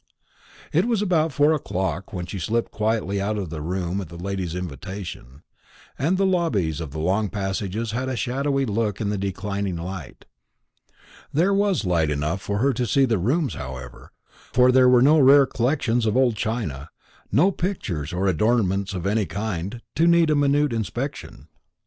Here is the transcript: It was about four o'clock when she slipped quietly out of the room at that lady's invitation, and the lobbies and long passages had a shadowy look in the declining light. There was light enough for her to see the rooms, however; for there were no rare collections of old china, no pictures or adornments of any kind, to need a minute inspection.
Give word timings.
It 0.73 0.85
was 0.85 1.03
about 1.03 1.31
four 1.31 1.53
o'clock 1.53 2.11
when 2.11 2.25
she 2.25 2.39
slipped 2.39 2.71
quietly 2.71 3.21
out 3.21 3.37
of 3.37 3.51
the 3.51 3.61
room 3.61 4.01
at 4.01 4.09
that 4.09 4.19
lady's 4.19 4.55
invitation, 4.55 5.43
and 5.95 6.17
the 6.17 6.25
lobbies 6.25 6.81
and 6.81 6.91
long 6.95 7.29
passages 7.29 7.91
had 7.91 8.09
a 8.09 8.15
shadowy 8.15 8.65
look 8.65 8.99
in 8.99 9.09
the 9.11 9.17
declining 9.19 9.75
light. 9.75 10.25
There 11.31 11.53
was 11.53 11.85
light 11.85 12.09
enough 12.09 12.41
for 12.41 12.57
her 12.57 12.73
to 12.73 12.87
see 12.87 13.05
the 13.05 13.19
rooms, 13.19 13.53
however; 13.53 14.11
for 14.53 14.71
there 14.71 14.89
were 14.89 15.03
no 15.03 15.19
rare 15.19 15.45
collections 15.45 16.07
of 16.07 16.17
old 16.17 16.35
china, 16.35 16.89
no 17.31 17.51
pictures 17.51 18.11
or 18.11 18.25
adornments 18.25 18.95
of 18.95 19.05
any 19.05 19.27
kind, 19.27 19.83
to 19.93 20.07
need 20.07 20.31
a 20.31 20.35
minute 20.35 20.73
inspection. 20.73 21.47